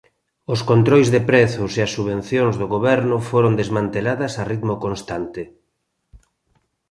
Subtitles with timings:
[0.53, 5.41] Os controis de prezos e as subvencións do goberno foron desmanteladas a ritmo constante.